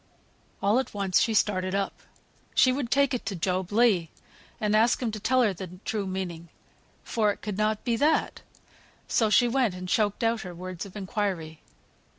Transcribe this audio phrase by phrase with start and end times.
[0.63, 1.93] All at once she started up.
[2.55, 4.07] She would take it to Job Legh
[4.59, 6.49] and ask him to tell her the true meaning,
[7.03, 8.41] for it could not be that.
[9.07, 11.61] So she went, and choked out her words of inquiry.